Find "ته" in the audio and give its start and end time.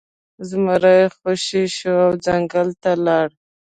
2.81-2.91